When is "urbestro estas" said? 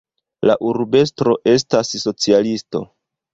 0.69-1.93